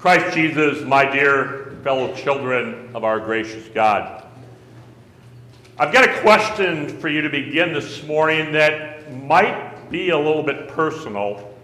Christ 0.00 0.34
Jesus, 0.34 0.82
my 0.82 1.04
dear 1.04 1.76
fellow 1.84 2.14
children 2.14 2.88
of 2.94 3.04
our 3.04 3.20
gracious 3.20 3.68
God, 3.74 4.24
I've 5.78 5.92
got 5.92 6.08
a 6.08 6.20
question 6.22 6.88
for 7.00 7.10
you 7.10 7.20
to 7.20 7.28
begin 7.28 7.74
this 7.74 8.02
morning 8.04 8.50
that 8.52 9.14
might 9.14 9.90
be 9.90 10.08
a 10.08 10.16
little 10.16 10.42
bit 10.42 10.68
personal, 10.68 11.54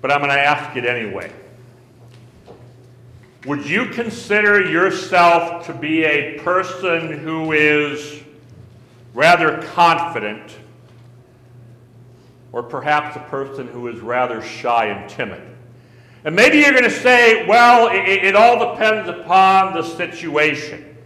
but 0.00 0.12
I'm 0.12 0.20
going 0.20 0.30
to 0.30 0.40
ask 0.40 0.76
it 0.76 0.86
anyway. 0.86 1.32
Would 3.46 3.68
you 3.68 3.86
consider 3.86 4.70
yourself 4.70 5.66
to 5.66 5.74
be 5.74 6.04
a 6.04 6.38
person 6.38 7.18
who 7.18 7.50
is 7.50 8.22
rather 9.12 9.60
confident, 9.72 10.56
or 12.52 12.62
perhaps 12.62 13.16
a 13.16 13.28
person 13.28 13.66
who 13.66 13.88
is 13.88 13.98
rather 13.98 14.40
shy 14.40 14.86
and 14.86 15.10
timid? 15.10 15.53
And 16.24 16.34
maybe 16.34 16.58
you're 16.58 16.72
going 16.72 16.84
to 16.84 16.90
say, 16.90 17.46
well, 17.46 17.88
it, 17.88 18.24
it, 18.24 18.34
all 18.34 18.72
depends 18.72 19.10
upon 19.10 19.74
the 19.74 19.82
situation. 19.82 20.96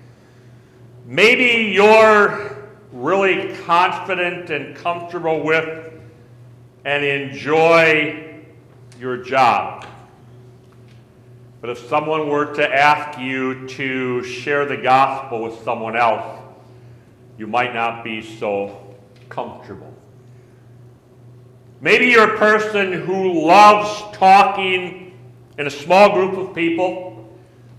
Maybe 1.06 1.72
you're 1.72 2.68
really 2.92 3.56
confident 3.64 4.50
and 4.50 4.76
comfortable 4.76 5.42
with 5.42 5.92
and 6.84 7.04
enjoy 7.04 8.44
your 9.00 9.16
job. 9.16 9.86
But 11.60 11.70
if 11.70 11.88
someone 11.88 12.28
were 12.28 12.54
to 12.54 12.72
ask 12.72 13.18
you 13.18 13.66
to 13.70 14.22
share 14.22 14.66
the 14.66 14.76
gospel 14.76 15.42
with 15.42 15.60
someone 15.64 15.96
else, 15.96 16.40
you 17.36 17.48
might 17.48 17.74
not 17.74 18.04
be 18.04 18.22
so 18.22 18.94
comfortable. 19.28 19.92
Maybe 21.80 22.06
you're 22.06 22.34
a 22.34 22.38
person 22.38 22.92
who 22.92 23.44
loves 23.44 24.16
talking 24.16 25.07
in 25.58 25.66
a 25.66 25.70
small 25.70 26.14
group 26.14 26.38
of 26.38 26.54
people 26.54 27.28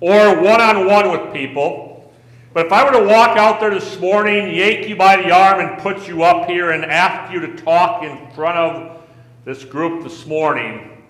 or 0.01 0.41
one 0.41 0.61
on 0.61 0.85
one 0.85 1.11
with 1.11 1.33
people. 1.33 2.13
But 2.53 2.65
if 2.65 2.71
I 2.71 2.83
were 2.83 2.99
to 2.99 3.07
walk 3.07 3.37
out 3.37 3.59
there 3.59 3.69
this 3.69 3.99
morning, 3.99 4.53
yank 4.53 4.87
you 4.87 4.95
by 4.95 5.17
the 5.17 5.31
arm, 5.31 5.59
and 5.59 5.79
put 5.81 6.07
you 6.07 6.23
up 6.23 6.49
here 6.49 6.71
and 6.71 6.83
ask 6.83 7.31
you 7.31 7.39
to 7.41 7.55
talk 7.55 8.03
in 8.03 8.29
front 8.31 8.57
of 8.57 9.01
this 9.45 9.63
group 9.63 10.03
this 10.03 10.25
morning, 10.25 11.03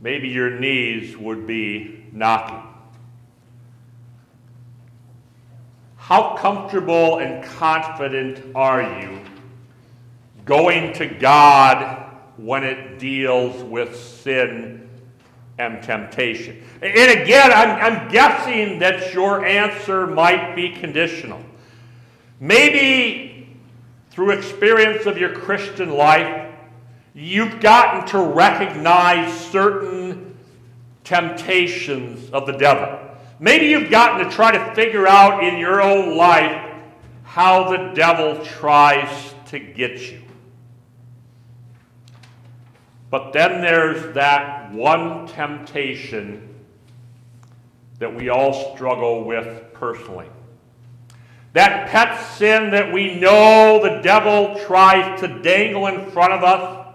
maybe 0.00 0.28
your 0.28 0.58
knees 0.58 1.16
would 1.16 1.46
be 1.46 2.04
knocking. 2.12 2.62
How 5.96 6.36
comfortable 6.36 7.18
and 7.18 7.44
confident 7.44 8.54
are 8.54 8.82
you 9.02 9.20
going 10.44 10.92
to 10.94 11.06
God 11.06 12.06
when 12.36 12.62
it 12.62 12.98
deals 12.98 13.62
with 13.64 13.96
sin 13.96 14.87
and 15.58 15.82
temptation. 15.82 16.62
And 16.80 17.20
again, 17.20 17.52
I'm, 17.52 17.70
I'm 17.70 18.08
guessing 18.10 18.78
that 18.78 19.12
your 19.12 19.44
answer 19.44 20.06
might 20.06 20.54
be 20.54 20.70
conditional. 20.70 21.42
Maybe 22.40 23.56
through 24.10 24.30
experience 24.30 25.06
of 25.06 25.18
your 25.18 25.34
Christian 25.34 25.90
life, 25.90 26.52
you've 27.14 27.60
gotten 27.60 28.06
to 28.08 28.18
recognize 28.18 29.32
certain 29.48 30.36
temptations 31.04 32.30
of 32.30 32.46
the 32.46 32.52
devil. 32.52 32.98
Maybe 33.40 33.66
you've 33.66 33.90
gotten 33.90 34.26
to 34.26 34.32
try 34.32 34.52
to 34.52 34.74
figure 34.74 35.06
out 35.06 35.42
in 35.42 35.58
your 35.58 35.80
own 35.80 36.16
life 36.16 36.64
how 37.24 37.70
the 37.70 37.94
devil 37.94 38.44
tries 38.44 39.34
to 39.46 39.58
get 39.58 40.00
you. 40.00 40.22
But 43.10 43.32
then 43.32 43.62
there's 43.62 44.14
that 44.14 44.72
one 44.72 45.26
temptation 45.26 46.54
that 47.98 48.14
we 48.14 48.28
all 48.28 48.74
struggle 48.74 49.24
with 49.24 49.72
personally. 49.72 50.26
That 51.54 51.88
pet 51.88 52.20
sin 52.36 52.70
that 52.72 52.92
we 52.92 53.18
know 53.18 53.80
the 53.82 54.02
devil 54.02 54.58
tries 54.66 55.20
to 55.20 55.42
dangle 55.42 55.86
in 55.86 56.10
front 56.10 56.32
of 56.32 56.44
us, 56.44 56.86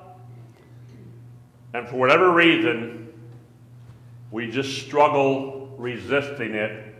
and 1.74 1.90
for 1.90 1.96
whatever 1.96 2.31
reason, 2.31 3.12
we 4.31 4.50
just 4.50 4.85
struggle 4.85 5.74
resisting 5.78 6.53
it 6.53 6.95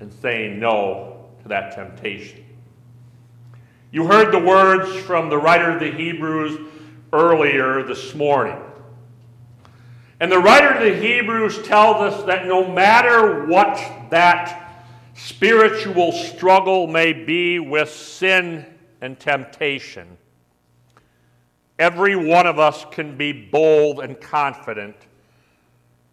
and 0.00 0.12
saying 0.12 0.58
no 0.58 1.26
to 1.42 1.48
that 1.48 1.74
temptation. 1.74 2.44
You 3.92 4.06
heard 4.06 4.32
the 4.32 4.38
words 4.38 4.94
from 4.96 5.30
the 5.30 5.38
writer 5.38 5.70
of 5.70 5.80
the 5.80 5.90
Hebrews 5.90 6.60
earlier 7.12 7.82
this 7.82 8.14
morning. 8.14 8.58
And 10.20 10.30
the 10.30 10.38
writer 10.38 10.68
of 10.68 10.82
the 10.82 10.94
Hebrews 10.94 11.62
tells 11.62 11.96
us 11.96 12.24
that 12.24 12.46
no 12.46 12.70
matter 12.70 13.46
what 13.46 13.76
that 14.10 14.84
spiritual 15.14 16.12
struggle 16.12 16.86
may 16.86 17.12
be 17.12 17.58
with 17.58 17.90
sin 17.90 18.66
and 19.00 19.18
temptation, 19.18 20.18
every 21.78 22.16
one 22.16 22.46
of 22.46 22.58
us 22.58 22.84
can 22.90 23.16
be 23.16 23.32
bold 23.32 24.00
and 24.00 24.20
confident 24.20 24.96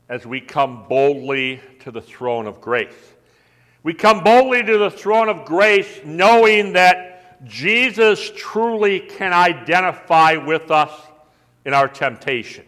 as 0.09 0.25
we 0.25 0.40
come 0.40 0.88
boldly 0.88 1.59
to 1.81 1.91
the 1.91 2.02
throne 2.02 2.47
of 2.47 2.62
grace. 2.62 3.13
We 3.84 3.94
come 3.94 4.24
boldly 4.24 4.63
to 4.63 4.78
the 4.78 4.91
throne 4.91 5.30
of 5.30 5.46
grace 5.46 6.02
knowing 6.06 6.74
that 6.74 7.17
Jesus 7.46 8.31
truly 8.36 9.00
can 9.00 9.34
identify 9.34 10.36
with 10.36 10.72
us 10.72 10.92
in 11.66 11.74
our 11.74 11.88
temptation. 11.88 12.66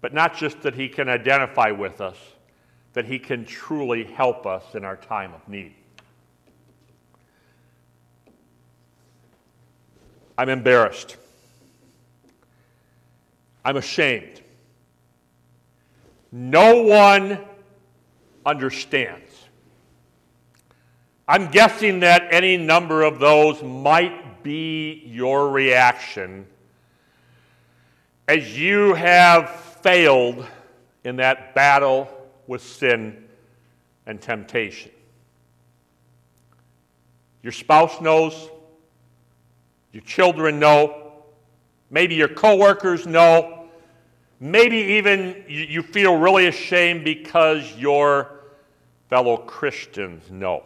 But 0.00 0.14
not 0.14 0.36
just 0.36 0.62
that 0.62 0.74
he 0.74 0.88
can 0.88 1.08
identify 1.08 1.70
with 1.70 2.00
us, 2.00 2.16
that 2.92 3.04
he 3.04 3.18
can 3.18 3.44
truly 3.44 4.04
help 4.04 4.46
us 4.46 4.74
in 4.74 4.84
our 4.84 4.96
time 4.96 5.32
of 5.34 5.46
need. 5.48 5.74
I'm 10.36 10.48
embarrassed. 10.48 11.16
I'm 13.64 13.76
ashamed. 13.76 14.40
No 16.30 16.82
one 16.84 17.38
understands. 18.46 19.27
I'm 21.30 21.50
guessing 21.50 22.00
that 22.00 22.28
any 22.30 22.56
number 22.56 23.02
of 23.02 23.18
those 23.18 23.62
might 23.62 24.42
be 24.42 25.02
your 25.04 25.50
reaction 25.50 26.46
as 28.26 28.58
you 28.58 28.94
have 28.94 29.50
failed 29.50 30.46
in 31.04 31.16
that 31.16 31.54
battle 31.54 32.08
with 32.46 32.62
sin 32.62 33.24
and 34.06 34.18
temptation. 34.22 34.90
Your 37.42 37.52
spouse 37.52 38.00
knows, 38.00 38.48
your 39.92 40.04
children 40.04 40.58
know, 40.58 41.12
maybe 41.90 42.14
your 42.14 42.28
coworkers 42.28 43.06
know, 43.06 43.68
maybe 44.40 44.78
even 44.78 45.44
you 45.46 45.82
feel 45.82 46.16
really 46.16 46.46
ashamed 46.46 47.04
because 47.04 47.70
your 47.76 48.30
fellow 49.10 49.36
Christians 49.36 50.30
know. 50.30 50.62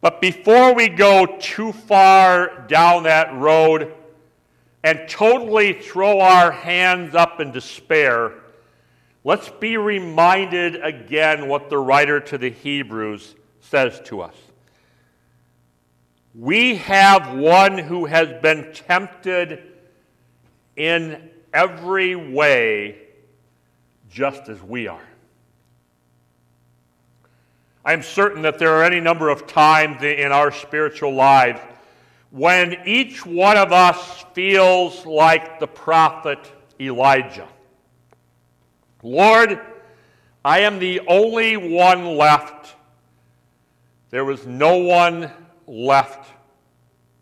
But 0.00 0.20
before 0.20 0.74
we 0.74 0.88
go 0.88 1.26
too 1.38 1.72
far 1.72 2.66
down 2.66 3.02
that 3.02 3.34
road 3.34 3.92
and 4.82 5.06
totally 5.08 5.74
throw 5.74 6.20
our 6.20 6.50
hands 6.50 7.14
up 7.14 7.38
in 7.38 7.52
despair, 7.52 8.32
let's 9.24 9.50
be 9.50 9.76
reminded 9.76 10.82
again 10.82 11.48
what 11.48 11.68
the 11.68 11.78
writer 11.78 12.18
to 12.20 12.38
the 12.38 12.50
Hebrews 12.50 13.34
says 13.60 14.00
to 14.06 14.22
us. 14.22 14.34
We 16.34 16.76
have 16.76 17.36
one 17.36 17.76
who 17.76 18.06
has 18.06 18.40
been 18.40 18.72
tempted 18.72 19.62
in 20.76 21.28
every 21.52 22.16
way 22.16 22.96
just 24.08 24.48
as 24.48 24.62
we 24.62 24.88
are. 24.88 25.09
I'm 27.84 28.02
certain 28.02 28.42
that 28.42 28.58
there 28.58 28.72
are 28.74 28.84
any 28.84 29.00
number 29.00 29.28
of 29.28 29.46
times 29.46 30.02
in 30.02 30.32
our 30.32 30.52
spiritual 30.52 31.14
lives 31.14 31.60
when 32.30 32.76
each 32.86 33.26
one 33.26 33.56
of 33.56 33.72
us 33.72 34.24
feels 34.34 35.04
like 35.04 35.58
the 35.58 35.66
prophet 35.66 36.38
Elijah. 36.78 37.48
Lord, 39.02 39.60
I 40.44 40.60
am 40.60 40.78
the 40.78 41.00
only 41.08 41.56
one 41.56 42.16
left. 42.16 42.74
There 44.10 44.24
was 44.24 44.46
no 44.46 44.78
one 44.78 45.30
left 45.66 46.30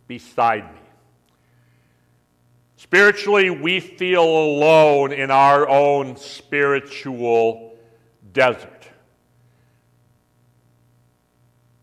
beside 0.07 0.65
me. 0.73 0.81
Spiritually, 2.77 3.51
we 3.51 3.81
feel 3.81 4.23
alone 4.25 5.13
in 5.13 5.31
our 5.31 5.69
own 5.69 6.17
spiritual 6.17 7.77
desert. 8.33 8.78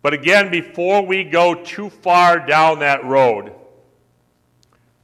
But 0.06 0.14
again, 0.14 0.52
before 0.52 1.04
we 1.04 1.24
go 1.24 1.56
too 1.56 1.90
far 1.90 2.38
down 2.38 2.78
that 2.78 3.04
road, 3.06 3.52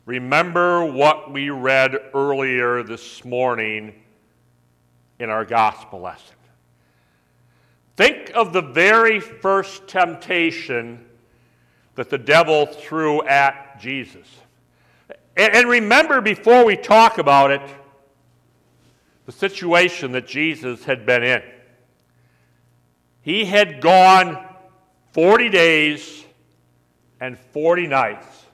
remember 0.05 0.85
what 0.85 1.33
we 1.33 1.49
read 1.49 1.97
earlier 2.13 2.83
this 2.83 3.25
morning 3.25 3.95
in 5.17 5.31
our 5.31 5.43
gospel 5.43 6.01
lesson. 6.01 6.35
Think 7.97 8.31
of 8.35 8.53
the 8.53 8.61
very 8.61 9.19
first 9.19 9.87
temptation 9.87 11.03
that 11.95 12.11
the 12.11 12.19
devil 12.19 12.67
threw 12.67 13.23
at 13.23 13.79
Jesus. 13.79 14.27
And 15.35 15.67
remember, 15.67 16.21
before 16.21 16.63
we 16.63 16.77
talk 16.77 17.17
about 17.17 17.49
it, 17.49 17.67
the 19.25 19.31
situation 19.31 20.11
that 20.11 20.27
Jesus 20.27 20.83
had 20.83 21.07
been 21.07 21.23
in. 21.23 21.41
He 23.23 23.45
had 23.45 23.81
gone 23.81 24.49
40 25.13 25.49
days 25.49 26.23
and 27.19 27.37
40 27.37 27.87
nights 27.87 28.45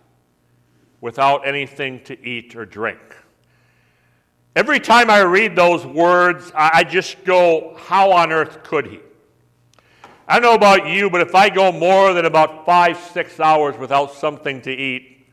without 1.02 1.48
anything 1.48 2.04
to 2.06 2.28
eat 2.28 2.56
or 2.56 2.66
drink. 2.66 3.00
Every 4.56 4.80
time 4.80 5.12
I 5.12 5.20
read 5.20 5.56
those 5.56 5.86
words, 5.86 6.52
I 6.56 6.84
just 6.84 7.24
go, 7.24 7.78
How 7.80 8.12
on 8.12 8.32
earth 8.32 8.64
could 8.64 8.88
he? 8.88 9.00
I 10.28 10.40
don't 10.40 10.42
know 10.42 10.56
about 10.56 10.90
you, 10.90 11.10
but 11.10 11.22
if 11.22 11.36
I 11.36 11.50
go 11.50 11.72
more 11.72 12.14
than 12.14 12.26
about 12.26 12.66
five, 12.66 12.98
six 12.98 13.40
hours 13.40 13.78
without 13.78 14.14
something 14.14 14.62
to 14.64 14.72
eat, 14.72 15.28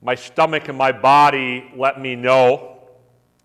my 0.00 0.14
stomach 0.14 0.68
and 0.68 0.78
my 0.78 0.92
body 0.92 1.70
let 1.74 2.00
me 2.00 2.14
know. 2.14 2.78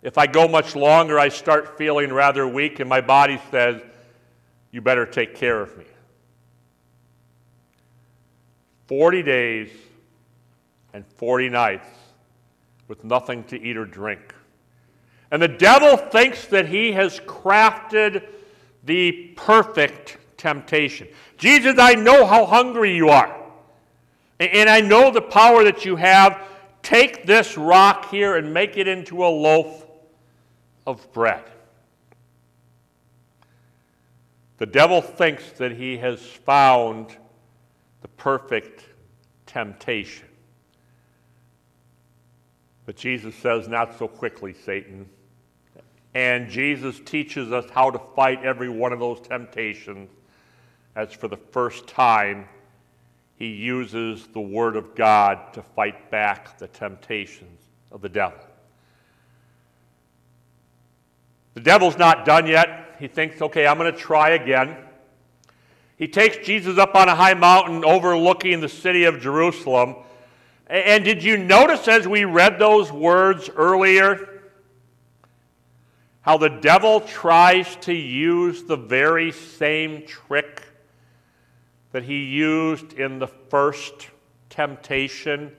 If 0.04 0.18
I 0.18 0.28
go 0.28 0.48
much 0.48 0.76
longer, 0.76 1.18
I 1.18 1.30
start 1.30 1.78
feeling 1.78 2.14
rather 2.14 2.48
weak, 2.48 2.80
and 2.80 2.88
my 2.88 3.02
body 3.02 3.42
says, 3.50 3.82
You 4.72 4.82
better 4.82 5.06
take 5.06 5.36
care 5.36 5.60
of 5.60 5.76
me. 5.78 5.86
40 8.94 9.24
days 9.24 9.70
and 10.94 11.04
40 11.18 11.50
nights 11.50 11.88
with 12.88 13.04
nothing 13.04 13.44
to 13.46 13.60
eat 13.60 13.76
or 13.76 13.86
drink. 13.86 14.36
And 15.32 15.42
the 15.42 15.48
devil 15.48 15.98
thinks 15.98 16.46
that 16.50 16.68
he 16.68 16.92
has 16.92 17.20
crafted 17.22 18.24
the 18.84 19.34
perfect 19.36 20.20
temptation. 20.38 21.08
Jesus, 21.40 21.80
I 21.80 21.96
know 21.96 22.24
how 22.28 22.46
hungry 22.46 22.96
you 22.96 23.10
are. 23.10 23.36
And 24.40 24.70
I 24.70 24.80
know 24.82 25.10
the 25.10 25.24
power 25.24 25.64
that 25.64 25.86
you 25.86 25.96
have. 25.96 26.40
Take 26.84 27.26
this 27.26 27.58
rock 27.58 28.12
here 28.12 28.36
and 28.36 28.54
make 28.54 28.78
it 28.78 28.88
into 28.88 29.26
a 29.26 29.28
loaf 29.28 29.88
of 30.86 31.12
bread. 31.14 31.46
The 34.60 34.68
devil 34.68 35.02
thinks 35.02 35.50
that 35.54 35.72
he 35.72 35.98
has 35.98 36.22
found 36.22 37.18
the 38.04 38.08
perfect 38.10 38.84
temptation. 39.48 40.28
But 42.86 42.96
Jesus 42.96 43.34
says, 43.36 43.68
Not 43.68 43.98
so 43.98 44.08
quickly, 44.08 44.54
Satan. 44.54 45.10
And 46.14 46.50
Jesus 46.50 47.00
teaches 47.00 47.52
us 47.52 47.66
how 47.72 47.90
to 47.90 48.00
fight 48.16 48.44
every 48.44 48.70
one 48.70 48.94
of 48.94 49.00
those 49.00 49.20
temptations 49.22 50.12
as 50.96 51.12
for 51.12 51.28
the 51.28 51.38
first 51.38 51.88
time 51.88 52.48
he 53.36 53.48
uses 53.48 54.28
the 54.28 54.42
Word 54.42 54.76
of 54.76 54.94
God 54.94 55.54
to 55.54 55.64
fight 55.64 56.12
back 56.12 56.60
the 56.60 56.68
temptations 56.68 57.62
of 57.92 58.02
the 58.02 58.10
devil. 58.10 58.38
The 61.56 61.62
devil's 61.62 61.98
not 61.98 62.26
done 62.26 62.46
yet. 62.46 62.96
He 63.00 63.08
thinks, 63.08 63.42
okay, 63.42 63.66
I'm 63.66 63.78
going 63.78 63.92
to 63.92 63.98
try 63.98 64.32
again. 64.32 64.78
He 65.98 66.08
takes 66.08 66.46
Jesus 66.46 66.78
up 66.78 66.96
on 66.96 67.08
a 67.08 67.16
high 67.16 67.36
mountain 67.36 67.86
overlooking 67.86 68.62
the 68.62 68.70
city 68.70 69.04
of 69.04 69.22
Jerusalem. 69.22 69.96
And 70.68 71.04
did 71.04 71.24
you 71.24 71.38
notice 71.38 71.88
as 71.88 72.08
we 72.08 72.26
read 72.26 72.58
those 72.58 72.92
words 72.92 73.50
earlier 73.56 74.42
how 76.22 76.38
the 76.38 76.50
devil 76.50 77.02
tries 77.02 77.76
to 77.78 77.94
use 77.94 78.64
the 78.64 78.78
very 78.78 79.32
same 79.32 80.06
trick 80.06 80.64
that 81.92 82.04
he 82.04 82.24
used 82.24 82.94
in 82.94 83.20
the 83.20 83.28
first 83.28 84.10
temptation 84.50 85.52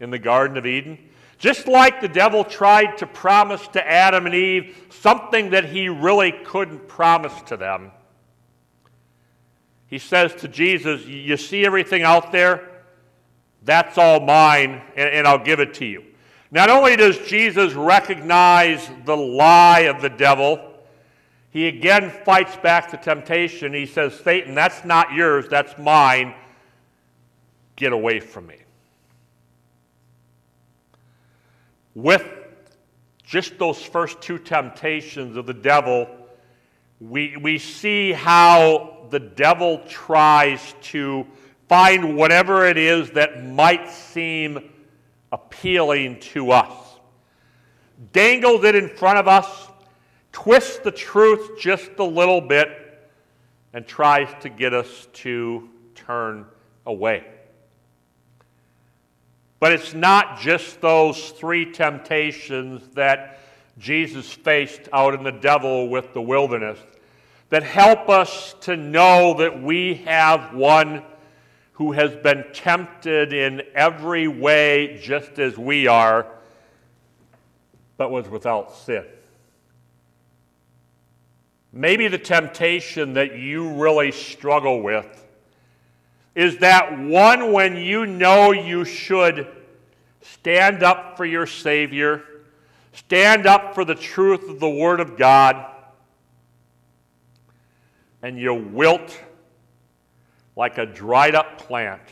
in 0.00 0.10
the 0.10 0.18
Garden 0.18 0.56
of 0.56 0.64
Eden? 0.64 0.98
Just 1.38 1.68
like 1.68 2.00
the 2.00 2.08
devil 2.08 2.44
tried 2.44 2.96
to 2.98 3.06
promise 3.06 3.68
to 3.68 3.86
Adam 3.86 4.24
and 4.24 4.34
Eve 4.34 4.86
something 4.88 5.50
that 5.50 5.66
he 5.66 5.90
really 5.90 6.32
couldn't 6.32 6.88
promise 6.88 7.42
to 7.42 7.58
them. 7.58 7.90
He 9.88 9.98
says 9.98 10.34
to 10.36 10.48
Jesus, 10.48 11.04
You 11.06 11.36
see 11.36 11.64
everything 11.64 12.02
out 12.02 12.32
there? 12.32 12.68
That's 13.62 13.98
all 13.98 14.20
mine, 14.20 14.82
and, 14.96 15.10
and 15.10 15.26
I'll 15.26 15.42
give 15.42 15.60
it 15.60 15.74
to 15.74 15.84
you. 15.84 16.04
Not 16.50 16.70
only 16.70 16.96
does 16.96 17.18
Jesus 17.18 17.74
recognize 17.74 18.88
the 19.04 19.16
lie 19.16 19.80
of 19.80 20.00
the 20.00 20.08
devil, 20.08 20.74
he 21.50 21.68
again 21.68 22.10
fights 22.10 22.56
back 22.56 22.90
the 22.90 22.96
temptation. 22.96 23.72
He 23.72 23.86
says, 23.86 24.14
Satan, 24.14 24.54
that's 24.54 24.84
not 24.84 25.12
yours, 25.12 25.46
that's 25.48 25.76
mine. 25.78 26.34
Get 27.74 27.92
away 27.92 28.20
from 28.20 28.46
me. 28.46 28.56
With 31.94 32.24
just 33.24 33.58
those 33.58 33.82
first 33.82 34.20
two 34.20 34.38
temptations 34.38 35.36
of 35.36 35.46
the 35.46 35.54
devil, 35.54 36.08
we, 37.00 37.36
we 37.36 37.58
see 37.58 38.12
how 38.12 39.06
the 39.10 39.20
devil 39.20 39.82
tries 39.88 40.74
to 40.82 41.26
find 41.68 42.16
whatever 42.16 42.66
it 42.66 42.78
is 42.78 43.10
that 43.10 43.44
might 43.44 43.90
seem 43.90 44.70
appealing 45.32 46.20
to 46.20 46.52
us. 46.52 46.72
Dangles 48.12 48.64
it 48.64 48.74
in 48.74 48.88
front 48.88 49.18
of 49.18 49.28
us, 49.28 49.68
twists 50.32 50.78
the 50.78 50.90
truth 50.90 51.58
just 51.58 51.90
a 51.98 52.04
little 52.04 52.40
bit, 52.40 52.68
and 53.72 53.86
tries 53.86 54.28
to 54.42 54.48
get 54.48 54.72
us 54.72 55.08
to 55.12 55.68
turn 55.94 56.46
away. 56.86 57.26
But 59.58 59.72
it's 59.72 59.94
not 59.94 60.38
just 60.38 60.80
those 60.80 61.30
three 61.30 61.72
temptations 61.72 62.88
that 62.94 63.40
Jesus 63.78 64.30
faced 64.30 64.88
out 64.92 65.14
in 65.14 65.22
the 65.22 65.32
devil 65.32 65.88
with 65.88 66.14
the 66.14 66.22
wilderness 66.22 66.78
that 67.50 67.62
help 67.62 68.08
us 68.08 68.54
to 68.62 68.76
know 68.76 69.34
that 69.38 69.62
we 69.62 69.94
have 70.06 70.54
one 70.54 71.02
who 71.72 71.92
has 71.92 72.14
been 72.16 72.44
tempted 72.54 73.32
in 73.32 73.62
every 73.74 74.26
way 74.28 74.98
just 75.02 75.38
as 75.38 75.58
we 75.58 75.86
are, 75.86 76.26
but 77.96 78.10
was 78.10 78.28
without 78.28 78.74
sin. 78.74 79.04
Maybe 81.72 82.08
the 82.08 82.18
temptation 82.18 83.12
that 83.14 83.38
you 83.38 83.74
really 83.74 84.10
struggle 84.10 84.82
with 84.82 85.06
is 86.34 86.58
that 86.58 86.98
one 86.98 87.52
when 87.52 87.76
you 87.76 88.06
know 88.06 88.52
you 88.52 88.86
should 88.86 89.46
stand 90.22 90.82
up 90.82 91.16
for 91.18 91.26
your 91.26 91.46
Savior, 91.46 92.22
stand 92.96 93.46
up 93.46 93.74
for 93.74 93.84
the 93.84 93.94
truth 93.94 94.48
of 94.48 94.58
the 94.58 94.68
Word 94.68 95.00
of 95.00 95.16
God 95.16 95.72
and 98.22 98.38
you 98.38 98.54
wilt 98.54 99.20
like 100.56 100.78
a 100.78 100.86
dried 100.86 101.34
up 101.34 101.58
plant 101.58 102.02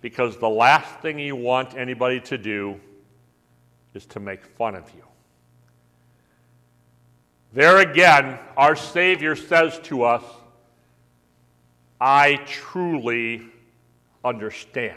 because 0.00 0.38
the 0.38 0.48
last 0.48 1.00
thing 1.00 1.18
you 1.18 1.36
want 1.36 1.76
anybody 1.76 2.20
to 2.20 2.38
do 2.38 2.80
is 3.92 4.06
to 4.06 4.20
make 4.20 4.44
fun 4.44 4.74
of 4.74 4.90
you. 4.96 5.04
There 7.52 7.78
again, 7.78 8.38
our 8.56 8.76
Savior 8.76 9.36
says 9.36 9.78
to 9.84 10.04
us, 10.04 10.22
I 12.00 12.36
truly 12.46 13.42
understand. 14.24 14.96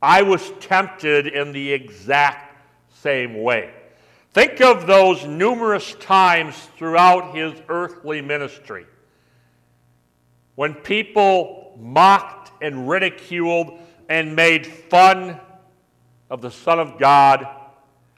I 0.00 0.22
was 0.22 0.52
tempted 0.60 1.26
in 1.26 1.52
the 1.52 1.72
exact 1.72 2.51
same 3.02 3.42
way. 3.42 3.70
Think 4.32 4.60
of 4.60 4.86
those 4.86 5.26
numerous 5.26 5.94
times 5.96 6.56
throughout 6.76 7.34
his 7.34 7.52
earthly 7.68 8.22
ministry 8.22 8.86
when 10.54 10.74
people 10.74 11.76
mocked 11.80 12.52
and 12.62 12.88
ridiculed 12.88 13.78
and 14.08 14.36
made 14.36 14.66
fun 14.66 15.38
of 16.30 16.40
the 16.40 16.50
Son 16.50 16.78
of 16.78 16.98
God 16.98 17.46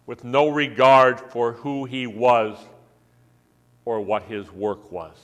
with 0.07 0.23
no 0.23 0.49
regard 0.49 1.19
for 1.19 1.53
who 1.53 1.85
he 1.85 2.07
was 2.07 2.57
or 3.85 4.01
what 4.01 4.25
his 4.25 4.51
work 4.53 4.93
was. 4.93 5.17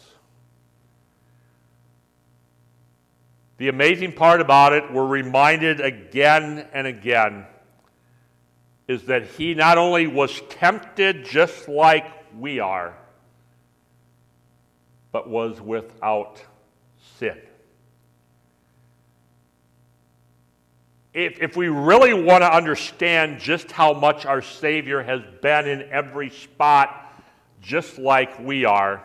The 3.58 3.68
amazing 3.68 4.14
part 4.14 4.40
about 4.40 4.72
it, 4.72 4.90
we're 4.90 5.06
reminded 5.06 5.80
again 5.80 6.66
and 6.72 6.86
again 6.86 7.46
is 8.90 9.04
that 9.04 9.26
he 9.26 9.54
not 9.54 9.78
only 9.78 10.06
was 10.06 10.40
tempted 10.48 11.24
just 11.24 11.68
like 11.68 12.06
we 12.38 12.58
are, 12.58 12.96
but 15.12 15.28
was 15.28 15.60
without 15.60 16.42
sin. 17.18 17.38
if, 21.12 21.40
if 21.40 21.56
we 21.56 21.68
really 21.68 22.14
want 22.14 22.42
to 22.42 22.54
understand 22.54 23.40
just 23.40 23.72
how 23.72 23.92
much 23.92 24.26
our 24.26 24.42
Savior 24.42 25.02
has 25.02 25.20
been 25.42 25.66
in 25.66 25.82
every 25.90 26.30
spot, 26.30 27.12
just 27.60 27.98
like 27.98 28.38
we 28.38 28.64
are, 28.64 29.02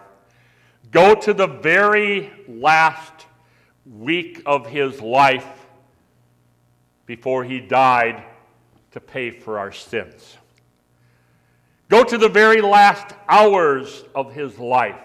go 0.91 1.15
to 1.15 1.33
the 1.33 1.47
very 1.47 2.31
last 2.47 3.25
week 3.85 4.41
of 4.45 4.67
his 4.67 5.01
life 5.01 5.47
before 7.05 7.43
he 7.43 7.59
died 7.59 8.23
to 8.95 9.01
pay 9.01 9.29
for 9.29 9.59
our 9.59 9.73
sins. 9.73 10.37
Go 11.89 12.01
to 12.05 12.17
the 12.17 12.29
very 12.29 12.61
last 12.61 13.13
hours 13.27 14.05
of 14.15 14.33
his 14.33 14.57
life 14.57 15.01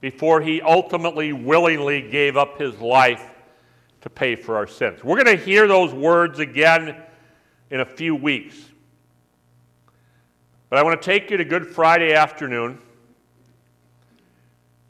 before 0.00 0.40
he 0.40 0.60
ultimately 0.60 1.32
willingly 1.32 2.02
gave 2.02 2.36
up 2.36 2.58
his 2.58 2.80
life 2.80 3.30
to 4.00 4.10
pay 4.10 4.34
for 4.34 4.56
our 4.56 4.66
sins. 4.66 5.04
We're 5.04 5.22
going 5.22 5.38
to 5.38 5.44
hear 5.44 5.68
those 5.68 5.94
words 5.94 6.40
again 6.40 7.00
in 7.70 7.78
a 7.78 7.84
few 7.84 8.16
weeks. 8.16 8.56
But 10.68 10.80
I 10.80 10.82
want 10.82 11.00
to 11.00 11.06
take 11.06 11.30
you 11.30 11.36
to 11.36 11.44
Good 11.44 11.68
Friday 11.68 12.12
afternoon. 12.12 12.80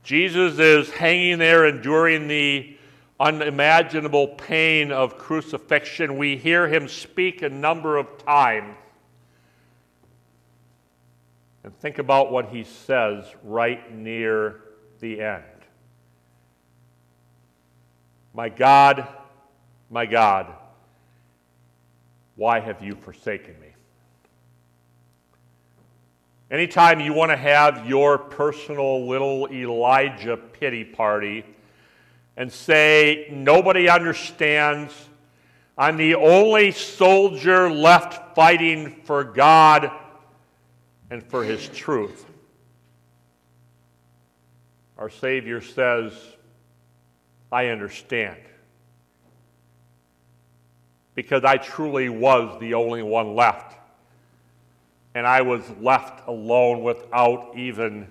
Jesus 0.05 0.59
is 0.59 0.89
hanging 0.91 1.39
there 1.39 1.67
enduring 1.67 2.29
the 2.29 2.79
unimaginable 3.21 4.29
pain 4.29 4.91
of 4.91 5.19
crucifixion. 5.19 6.17
We 6.17 6.39
hear 6.39 6.67
him 6.67 6.89
speak 6.89 7.43
a 7.43 7.51
number 7.51 7.99
of 7.99 8.19
times. 8.25 8.77
And 11.63 11.79
think 11.79 11.99
about 11.99 12.33
what 12.33 12.49
he 12.49 12.65
says 12.65 13.25
right 13.45 13.95
near 13.95 14.63
the 15.01 15.21
end. 15.21 15.45
My 18.33 18.49
God, 18.49 19.07
my 19.91 20.07
God, 20.07 20.47
why 22.37 22.61
have 22.61 22.83
you 22.83 22.95
forsaken 22.95 23.61
me? 23.61 23.67
Anytime 26.51 27.01
you 27.01 27.13
want 27.13 27.31
to 27.31 27.37
have 27.37 27.87
your 27.87 28.17
personal 28.17 29.07
little 29.07 29.47
Elijah 29.53 30.37
pity 30.37 30.85
party 30.85 31.45
and 32.41 32.51
say, 32.51 33.27
nobody 33.31 33.87
understands, 33.91 34.95
I'm 35.77 35.99
the 35.99 36.15
only 36.15 36.73
soldier 36.73 37.71
left 37.71 38.35
fighting 38.35 39.03
for 39.05 39.25
God 39.25 39.91
and 41.11 41.23
for 41.23 41.45
his 41.45 41.69
truth. 41.69 42.25
Our 44.97 45.11
Savior 45.11 45.61
says, 45.61 46.15
I 47.53 47.67
understand. 47.67 48.41
Because 51.15 51.45
I 51.45 51.59
truly 51.59 52.09
was 52.09 52.59
the 52.59 52.73
only 52.73 53.03
one 53.03 53.35
left. 53.35 53.77
And 55.15 55.27
I 55.27 55.43
was 55.43 55.61
left 55.79 56.27
alone 56.27 56.83
without 56.83 57.53
even 57.55 58.11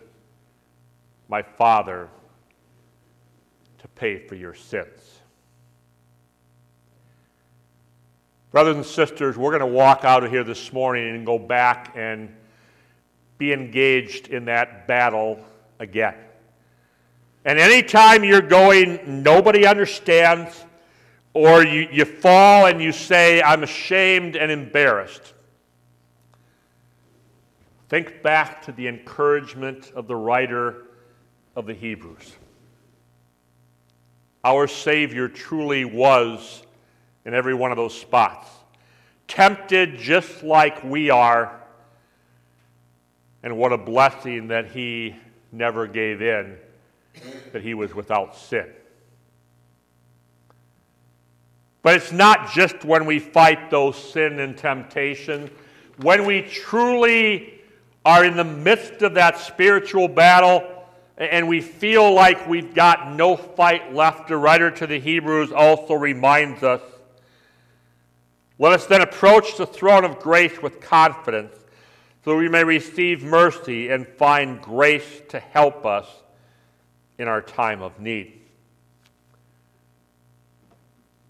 my 1.28 1.42
Father 1.42 2.10
to 3.80 3.88
pay 3.90 4.20
for 4.20 4.36
your 4.36 4.54
sins. 4.54 5.20
Brothers 8.52 8.78
and 8.78 8.86
sisters, 8.86 9.38
we're 9.38 9.52
going 9.52 9.60
to 9.60 9.78
walk 9.78 10.04
out 10.04 10.24
of 10.24 10.32
here 10.32 10.44
this 10.44 10.74
morning 10.74 11.16
and 11.16 11.26
go 11.26 11.38
back 11.38 11.94
and 11.96 12.36
be 13.38 13.54
engaged 13.54 14.30
in 14.30 14.46
that 14.46 14.88
battle 14.88 15.40
again. 15.80 16.16
And 17.46 17.60
anytime 17.60 18.24
you're 18.24 18.42
going, 18.42 19.24
nobody 19.24 19.66
understands, 19.66 20.66
or 21.34 21.64
you, 21.64 21.88
you 21.92 22.06
fall 22.06 22.66
and 22.66 22.82
you 22.82 22.92
say, 22.92 23.42
I'm 23.42 23.64
ashamed 23.64 24.36
and 24.36 24.52
embarrassed, 24.52 25.34
think 27.88 28.22
back 28.22 28.64
to 28.64 28.72
the 28.72 28.88
encouragement 28.88 29.92
of 29.96 30.08
the 30.08 30.16
writer 30.16 30.88
of 31.56 31.66
the 31.66 31.74
Hebrews. 31.74 32.36
Our 34.44 34.68
Savior 34.68 35.28
truly 35.28 35.86
was 35.86 36.64
in 37.26 37.34
every 37.34 37.54
one 37.54 37.72
of 37.72 37.78
those 37.78 38.00
spots, 38.00 38.48
tempted 39.28 39.98
just 39.98 40.44
like 40.44 40.84
we 40.84 41.10
are, 41.10 41.60
and 43.44 43.58
what 43.58 43.74
a 43.74 43.78
blessing 43.78 44.48
that 44.48 44.68
He 44.68 45.16
never 45.52 45.88
gave 45.88 46.22
in 46.22 46.58
that 47.52 47.62
he 47.62 47.74
was 47.74 47.94
without 47.94 48.36
sin. 48.36 48.68
But 51.82 51.96
it's 51.96 52.12
not 52.12 52.52
just 52.52 52.84
when 52.84 53.06
we 53.06 53.20
fight 53.20 53.70
those 53.70 53.96
sin 53.96 54.40
and 54.40 54.58
temptation. 54.58 55.50
When 56.02 56.26
we 56.26 56.42
truly 56.42 57.62
are 58.06 58.26
in 58.26 58.36
the 58.36 58.44
midst 58.44 59.02
of 59.02 59.14
that 59.16 59.38
spiritual 59.38 60.08
battle 60.08 60.79
and 61.20 61.48
we 61.48 61.60
feel 61.60 62.14
like 62.14 62.48
we've 62.48 62.74
got 62.74 63.14
no 63.14 63.36
fight 63.36 63.94
left, 63.94 64.30
the 64.30 64.38
writer 64.38 64.72
to 64.72 64.88
the 64.88 65.00
Hebrews 65.00 65.52
also 65.52 65.94
reminds 65.94 66.64
us 66.64 66.82
let 68.60 68.74
us 68.74 68.86
then 68.88 69.00
approach 69.00 69.56
the 69.56 69.66
throne 69.66 70.04
of 70.04 70.20
grace 70.20 70.62
with 70.62 70.82
confidence 70.82 71.56
so 72.26 72.36
we 72.36 72.50
may 72.50 72.66
receive 72.66 73.24
mercy 73.24 73.90
and 73.90 74.06
find 74.06 74.62
grace 74.62 75.22
to 75.30 75.40
help 75.40 75.86
us 75.86 76.06
in 77.18 77.30
our 77.30 77.42
time 77.42 77.82
of 77.82 78.00
need. 78.02 78.42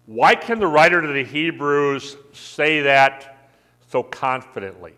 Why 0.07 0.33
can 0.33 0.59
the 0.59 0.65
writer 0.65 1.03
to 1.03 1.07
the 1.07 1.23
Hebrews 1.23 2.17
say 2.33 2.81
that 2.81 3.51
so 3.89 4.01
confidently? 4.01 4.93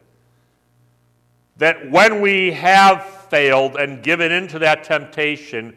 That 1.61 1.91
when 1.91 2.21
we 2.21 2.53
have 2.53 3.05
failed 3.29 3.75
and 3.75 4.01
given 4.01 4.31
into 4.31 4.57
that 4.57 4.83
temptation, 4.83 5.75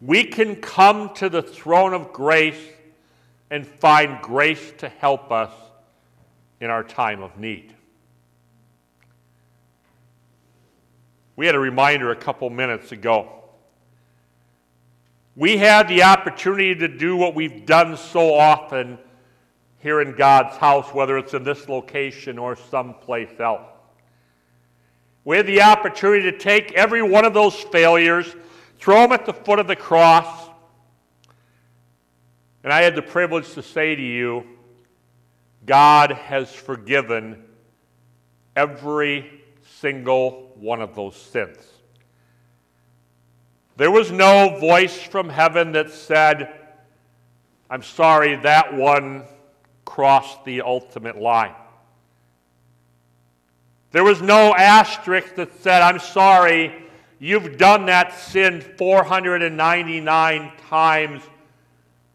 we 0.00 0.22
can 0.22 0.54
come 0.54 1.12
to 1.14 1.28
the 1.28 1.42
throne 1.42 1.92
of 1.92 2.12
grace 2.12 2.68
and 3.50 3.66
find 3.66 4.22
grace 4.22 4.72
to 4.78 4.88
help 4.88 5.32
us 5.32 5.50
in 6.60 6.70
our 6.70 6.84
time 6.84 7.20
of 7.20 7.36
need. 7.36 7.74
We 11.34 11.46
had 11.46 11.56
a 11.56 11.60
reminder 11.60 12.12
a 12.12 12.16
couple 12.16 12.48
minutes 12.48 12.92
ago 12.92 13.42
we 15.36 15.56
had 15.56 15.88
the 15.88 16.04
opportunity 16.04 16.76
to 16.76 16.86
do 16.86 17.16
what 17.16 17.34
we've 17.34 17.66
done 17.66 17.96
so 17.96 18.34
often 18.34 18.98
here 19.80 20.00
in 20.00 20.14
God's 20.14 20.56
house, 20.58 20.94
whether 20.94 21.18
it's 21.18 21.34
in 21.34 21.42
this 21.42 21.68
location 21.68 22.38
or 22.38 22.54
someplace 22.54 23.40
else. 23.40 23.73
We 25.24 25.36
had 25.36 25.46
the 25.46 25.62
opportunity 25.62 26.30
to 26.30 26.38
take 26.38 26.72
every 26.72 27.02
one 27.02 27.24
of 27.24 27.32
those 27.32 27.54
failures, 27.54 28.34
throw 28.78 29.02
them 29.02 29.12
at 29.12 29.24
the 29.24 29.32
foot 29.32 29.58
of 29.58 29.66
the 29.66 29.76
cross, 29.76 30.50
and 32.62 32.72
I 32.72 32.82
had 32.82 32.94
the 32.94 33.02
privilege 33.02 33.52
to 33.54 33.62
say 33.62 33.94
to 33.94 34.02
you, 34.02 34.44
God 35.66 36.12
has 36.12 36.52
forgiven 36.52 37.44
every 38.56 39.42
single 39.80 40.52
one 40.56 40.80
of 40.80 40.94
those 40.94 41.14
sins. 41.14 41.58
There 43.76 43.90
was 43.90 44.10
no 44.10 44.58
voice 44.60 44.98
from 44.98 45.28
heaven 45.28 45.72
that 45.72 45.90
said, 45.90 46.54
I'm 47.68 47.82
sorry, 47.82 48.36
that 48.36 48.74
one 48.74 49.24
crossed 49.84 50.44
the 50.44 50.62
ultimate 50.62 51.18
line. 51.18 51.54
There 53.94 54.02
was 54.02 54.20
no 54.20 54.56
asterisk 54.56 55.36
that 55.36 55.62
said, 55.62 55.80
I'm 55.80 56.00
sorry, 56.00 56.74
you've 57.20 57.56
done 57.56 57.86
that 57.86 58.12
sin 58.12 58.60
499 58.60 60.52
times 60.68 61.22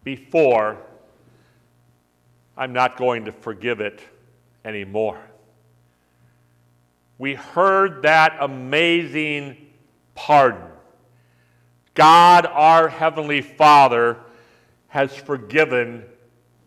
before. 0.04 0.76
I'm 2.58 2.74
not 2.74 2.98
going 2.98 3.24
to 3.24 3.32
forgive 3.32 3.80
it 3.80 4.02
anymore. 4.66 5.22
We 7.18 7.36
heard 7.36 8.02
that 8.02 8.36
amazing 8.42 9.56
pardon. 10.16 10.68
God, 11.94 12.46
our 12.46 12.90
Heavenly 12.90 13.40
Father, 13.40 14.18
has 14.90 15.16
forgiven 15.16 16.04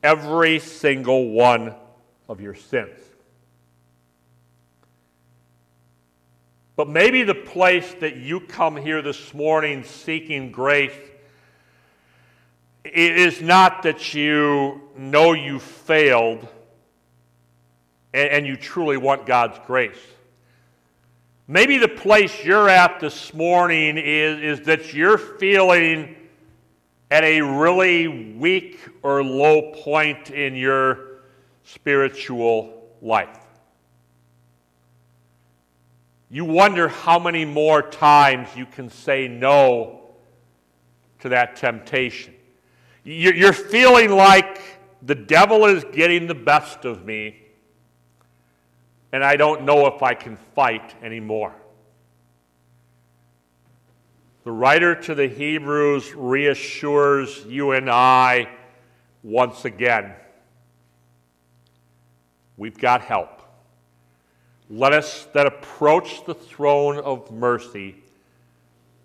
every 0.03 0.59
single 0.59 1.29
one 1.29 1.75
of 2.31 2.41
your 2.41 2.55
sins. 2.55 3.12
But 6.83 6.89
maybe 6.89 7.23
the 7.23 7.33
place 7.37 7.95
that 8.01 8.17
you 8.17 8.41
come 8.41 8.75
here 8.75 9.03
this 9.03 9.33
morning 9.33 9.85
seeking 9.85 10.51
grace 10.51 10.91
is 12.85 13.41
not 13.41 13.85
that 13.85 14.15
you 14.15 14.91
know 14.99 15.33
you 15.33 15.61
failed 15.61 16.49
and, 18.13 18.45
you 18.45 18.57
truly 18.57 18.97
want 18.97 19.27
God's 19.27 19.61
grace. 19.65 20.01
Maybe 21.47 21.79
the 21.79 21.87
place 21.87 22.45
you're 22.45 22.69
at 22.69 22.99
this 22.99 23.33
morning 23.33 23.97
is, 23.97 24.59
is 24.59 24.67
that 24.67 24.93
you're 24.93 25.19
feeling 25.19 26.17
at 27.13 27.23
a 27.23 27.43
really 27.43 28.09
weak 28.09 28.81
or 29.05 29.23
low 29.23 29.71
point 29.71 30.31
in 30.31 30.57
your 30.57 31.21
spiritual 31.63 32.89
life. 33.01 33.42
You 36.33 36.47
wonder 36.47 36.89
how 36.89 37.19
many 37.19 37.45
more 37.45 37.83
times 37.83 38.49
you 38.57 38.65
can 38.65 38.89
say 38.89 39.29
no 39.29 40.01
to 41.21 41.29
that 41.29 41.57
temptation. 41.57 42.33
You're 43.05 43.53
feeling 43.53 44.11
like 44.11 44.63
the 45.03 45.15
devil 45.15 45.67
is 45.67 45.85
getting 45.93 46.27
the 46.27 46.35
best 46.35 46.87
of 46.87 47.05
me, 47.05 47.37
and 49.13 49.23
I 49.23 49.37
don't 49.37 49.65
know 49.67 49.87
if 49.89 50.03
I 50.03 50.15
can 50.15 50.37
fight 50.55 50.95
anymore. 51.03 51.53
The 54.45 54.53
writer 54.53 54.95
to 54.95 55.15
the 55.15 55.29
Hebrews 55.29 56.15
reassures 56.15 57.45
you 57.45 57.73
and 57.73 57.91
I 57.91 58.49
once 59.23 59.67
again 59.67 60.15
we've 62.57 62.79
got 62.79 63.03
help. 63.03 63.42
Let 64.71 64.93
us 64.93 65.27
that 65.33 65.47
approach 65.47 66.25
the 66.25 66.35
throne 66.35 66.99
of 66.99 67.31
mercy 67.31 67.97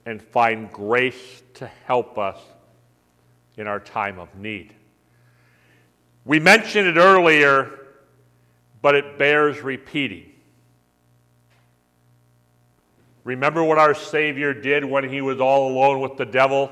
and 0.05 0.21
find 0.21 0.71
grace 0.71 1.43
to 1.55 1.67
help 1.85 2.17
us 2.17 2.39
in 3.57 3.67
our 3.67 3.79
time 3.79 4.19
of 4.19 4.33
need. 4.35 4.73
We 6.23 6.39
mentioned 6.39 6.87
it 6.87 6.97
earlier, 6.97 7.71
but 8.81 8.95
it 8.95 9.17
bears 9.17 9.61
repeating. 9.61 10.31
Remember 13.23 13.61
what 13.61 13.77
our 13.77 13.93
Savior 13.93 14.53
did 14.53 14.85
when 14.85 15.09
he 15.09 15.19
was 15.19 15.41
all 15.41 15.69
alone 15.69 15.99
with 15.99 16.15
the 16.15 16.25
devil 16.25 16.71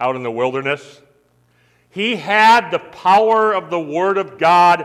out 0.00 0.16
in 0.16 0.24
the 0.24 0.30
wilderness? 0.30 1.00
He 1.90 2.16
had 2.16 2.70
the 2.70 2.80
power 2.80 3.52
of 3.52 3.70
the 3.70 3.78
Word 3.78 4.18
of 4.18 4.38
God 4.38 4.84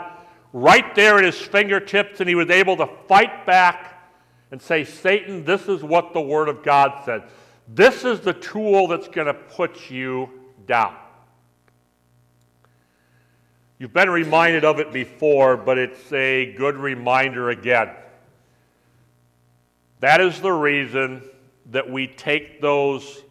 right 0.56 0.96
there 0.96 1.18
at 1.18 1.26
his 1.26 1.38
fingertips, 1.38 2.22
and 2.22 2.30
he 2.30 2.34
was 2.34 2.50
able 2.50 2.78
to 2.78 2.88
fight 3.10 3.46
back 3.46 4.10
and 4.52 4.62
say, 4.62 4.86
Satan, 4.86 5.44
this 5.44 5.68
is 5.68 5.84
what 5.84 6.14
the 6.14 6.22
Word 6.22 6.48
of 6.48 6.64
God 6.64 7.04
says. 7.04 7.24
This 7.68 8.06
is 8.06 8.22
the 8.22 8.32
tool 8.32 8.88
that's 8.88 9.10
going 9.10 9.28
to 9.28 9.34
put 9.34 9.92
you 9.92 10.30
down. 10.66 10.96
You've 13.80 13.92
been 13.92 14.10
reminded 14.10 14.64
of 14.64 14.80
it 14.80 14.94
before, 14.94 15.58
but 15.58 15.78
it's 15.78 16.14
a 16.14 16.54
good 16.54 16.78
reminder 16.78 17.50
again. 17.50 17.90
That 20.00 20.22
is 20.22 20.40
the 20.40 20.54
reason 20.54 21.22
that 21.72 21.90
we 21.92 22.08
take 22.08 22.62
those 22.62 23.24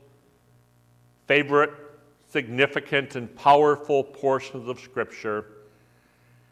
favorite, 1.27 1.71
significant, 2.29 3.17
and 3.17 3.35
powerful 3.35 4.05
portions 4.05 4.69
of 4.69 4.79
Scripture 4.79 5.47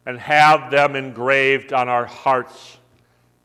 and 0.07 0.19
have 0.19 0.71
them 0.71 0.97
engraved 0.97 1.73
on 1.73 1.89
our 1.89 2.07
hearts 2.07 2.79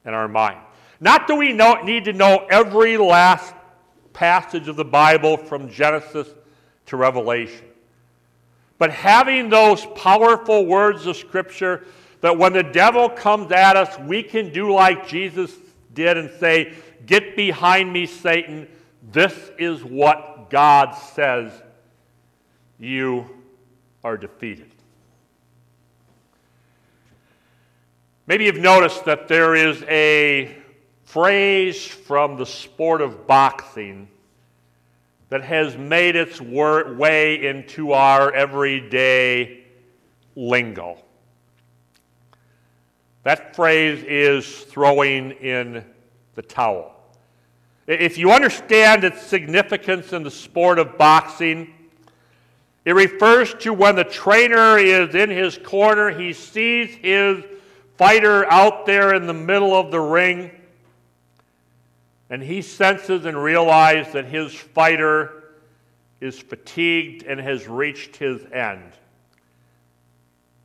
and 0.05 0.15
our 0.15 0.27
mind. 0.27 0.59
Not 0.99 1.27
do 1.27 1.35
we 1.35 1.53
know, 1.53 1.75
need 1.83 2.05
to 2.05 2.13
know 2.13 2.47
every 2.49 2.97
last 2.97 3.53
passage 4.13 4.67
of 4.67 4.75
the 4.75 4.85
Bible 4.85 5.37
from 5.37 5.69
Genesis 5.69 6.27
to 6.87 6.97
Revelation. 6.97 7.65
But 8.79 8.91
having 8.91 9.49
those 9.49 9.85
powerful 9.95 10.65
words 10.65 11.05
of 11.05 11.17
Scripture 11.17 11.85
that 12.21 12.37
when 12.37 12.53
the 12.53 12.63
devil 12.63 13.09
comes 13.09 13.51
at 13.51 13.75
us, 13.75 13.97
we 13.99 14.23
can 14.23 14.51
do 14.51 14.73
like 14.73 15.07
Jesus 15.07 15.53
did 15.93 16.17
and 16.17 16.31
say, 16.39 16.73
Get 17.05 17.35
behind 17.35 17.93
me, 17.93 18.05
Satan. 18.05 18.67
This 19.11 19.51
is 19.57 19.83
what 19.83 20.49
God 20.49 20.93
says. 20.93 21.51
You 22.79 23.29
are 24.03 24.17
defeated. 24.17 24.71
Maybe 28.27 28.43
you've 28.43 28.57
noticed 28.57 29.05
that 29.05 29.29
there 29.29 29.55
is 29.55 29.81
a 29.83 30.53
phrase 31.05 31.85
from 31.87 32.35
the 32.35 32.45
sport 32.45 32.99
of 32.99 33.25
boxing 33.25 34.09
that 35.29 35.41
has 35.45 35.77
made 35.77 36.17
its 36.17 36.41
way 36.41 37.47
into 37.47 37.93
our 37.93 38.33
everyday 38.33 39.63
lingo. 40.35 40.97
That 43.23 43.55
phrase 43.55 44.03
is 44.05 44.45
throwing 44.45 45.31
in 45.31 45.85
the 46.35 46.41
towel. 46.41 46.95
If 47.87 48.17
you 48.17 48.33
understand 48.33 49.05
its 49.05 49.21
significance 49.21 50.11
in 50.11 50.23
the 50.23 50.31
sport 50.31 50.79
of 50.79 50.97
boxing, 50.97 51.73
it 52.83 52.91
refers 52.91 53.53
to 53.59 53.71
when 53.71 53.95
the 53.95 54.03
trainer 54.03 54.77
is 54.77 55.15
in 55.15 55.29
his 55.29 55.57
corner, 55.57 56.09
he 56.09 56.33
sees 56.33 56.93
his 56.95 57.45
fighter 57.97 58.45
out 58.51 58.85
there 58.85 59.13
in 59.13 59.27
the 59.27 59.33
middle 59.33 59.75
of 59.75 59.91
the 59.91 59.99
ring 59.99 60.51
and 62.29 62.41
he 62.41 62.61
senses 62.61 63.25
and 63.25 63.41
realizes 63.41 64.13
that 64.13 64.25
his 64.25 64.53
fighter 64.53 65.53
is 66.19 66.39
fatigued 66.39 67.23
and 67.23 67.39
has 67.39 67.67
reached 67.67 68.17
his 68.17 68.43
end. 68.51 68.91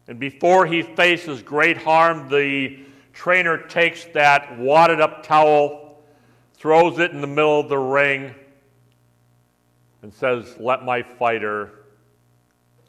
And 0.08 0.18
before 0.18 0.66
he 0.66 0.82
faces 0.82 1.42
great 1.42 1.76
harm, 1.76 2.28
the 2.28 2.80
trainer 3.12 3.58
takes 3.58 4.04
that 4.06 4.58
wadded 4.58 5.00
up 5.00 5.24
towel, 5.24 6.02
throws 6.54 6.98
it 6.98 7.12
in 7.12 7.20
the 7.20 7.26
middle 7.26 7.60
of 7.60 7.68
the 7.68 7.78
ring, 7.78 8.34
and 10.02 10.12
says, 10.12 10.56
Let 10.58 10.84
my 10.84 11.02
fighter 11.02 11.84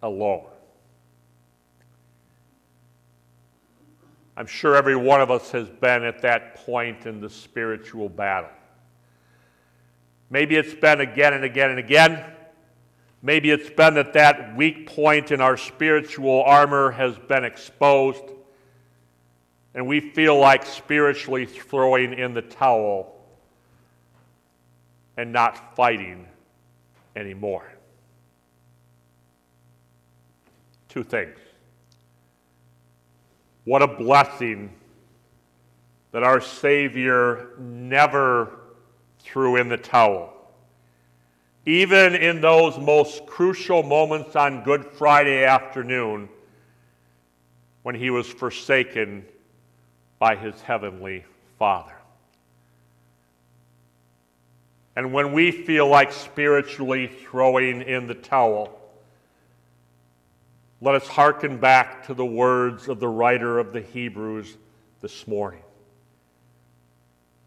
alone. 0.02 0.46
I'm 4.36 4.48
sure 4.48 4.76
every 4.76 4.96
one 4.96 5.22
of 5.22 5.30
us 5.30 5.52
has 5.52 5.70
been 5.70 6.04
at 6.04 6.22
that 6.24 6.56
point 6.56 7.06
in 7.06 7.20
the 7.22 7.30
spiritual 7.30 8.10
battle. 8.10 8.50
Maybe 10.30 10.56
it's 10.56 10.74
been 10.74 11.02
again 11.02 11.34
and 11.34 11.44
again 11.44 11.70
and 11.70 11.80
again. 11.80 12.24
Maybe 13.22 13.52
it's 13.52 13.70
been 13.70 13.94
that 13.94 14.14
that 14.14 14.56
weak 14.56 14.88
point 14.88 15.32
in 15.32 15.40
our 15.40 15.56
spiritual 15.56 16.42
armor 16.44 16.92
has 16.92 17.18
been 17.18 17.46
exposed, 17.46 18.24
and 19.76 19.88
we 19.88 20.00
feel 20.00 20.38
like 20.38 20.66
spiritually 20.66 21.46
throwing 21.46 22.14
in 22.14 22.34
the 22.34 22.42
towel 22.42 23.24
and 25.16 25.32
not 25.32 25.76
fighting 25.76 26.28
anymore. 27.16 27.72
Two 30.90 31.04
things. 31.04 31.38
What 33.66 33.82
a 33.82 33.88
blessing 33.88 34.74
that 36.12 36.24
our 36.24 36.42
Savior 36.42 37.50
never 37.58 38.60
threw 39.20 39.56
in 39.56 39.70
the 39.70 39.78
towel. 39.78 40.34
Even 41.66 42.14
in 42.14 42.42
those 42.42 42.78
most 42.78 43.26
crucial 43.26 43.84
moments 43.84 44.36
on 44.36 44.64
Good 44.64 44.86
Friday 44.86 45.46
afternoon 45.46 46.28
when 47.84 47.96
he 47.96 48.10
was 48.10 48.28
forsaken 48.28 49.26
by 50.20 50.36
his 50.36 50.60
heavenly 50.62 51.24
Father. 51.58 51.96
And 54.96 55.14
when 55.14 55.34
we 55.34 55.52
feel 55.52 55.88
like 55.88 56.12
spiritually 56.12 57.08
throwing 57.08 57.82
in 57.82 58.08
the 58.08 58.14
towel, 58.14 58.80
let 60.84 60.96
us 60.96 61.08
hearken 61.08 61.60
back 61.60 62.08
to 62.08 62.14
the 62.14 62.26
words 62.26 62.90
of 62.90 63.00
the 63.00 63.08
writer 63.08 63.58
of 63.58 63.72
the 63.72 63.80
Hebrews 63.80 64.58
this 65.00 65.26
morning. 65.26 65.62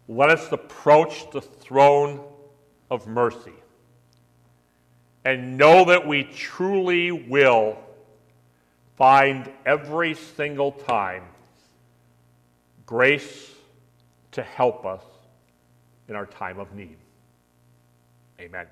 Let 0.07 0.31
us 0.31 0.51
approach 0.51 1.29
the 1.29 1.41
throne 1.41 2.25
of 2.89 3.05
mercy 3.05 3.53
and 5.23 5.55
know 5.55 5.85
that 5.85 6.07
we 6.07 6.23
truly 6.23 7.11
will 7.11 7.77
find 8.95 9.51
every 9.67 10.15
single 10.15 10.71
time 10.71 11.21
grace 12.87 13.51
to 14.31 14.41
help 14.41 14.83
us 14.83 15.03
in 16.07 16.15
our 16.15 16.25
time 16.25 16.59
of 16.59 16.73
need. 16.73 16.97
Amen. 18.39 18.65